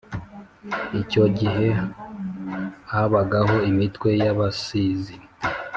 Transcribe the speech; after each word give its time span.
Icyo 1.01 1.23
gihe 1.39 1.67
habagaho 2.91 3.55
imitwe 3.69 4.09
y’abasizi. 4.23 5.15